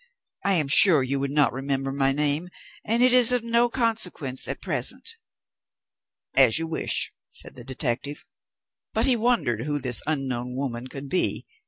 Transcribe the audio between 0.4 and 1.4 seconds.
I am sure you would